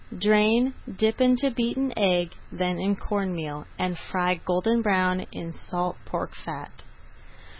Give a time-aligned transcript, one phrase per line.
[0.17, 5.95] Drain, dip into beaten egg, then in corn meal, and fry golden brown in salt
[6.05, 6.81] pork fat.